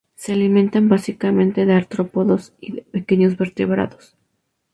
[0.15, 4.17] Se alimentan básicamente de artrópodos y de pequeños vertebrados.